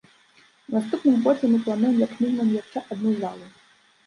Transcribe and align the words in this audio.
У 0.71 0.71
наступным 0.75 1.19
годзе 1.25 1.45
мы 1.51 1.59
плануем 1.67 2.01
як 2.05 2.17
мінімум 2.23 2.49
яшчэ 2.57 2.85
адну 2.97 3.15
залу. 3.23 3.45